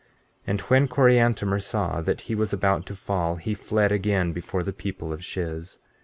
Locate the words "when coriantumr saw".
0.61-2.01